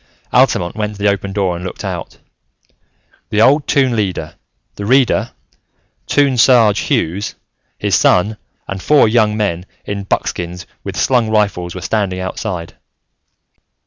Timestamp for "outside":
12.19-12.73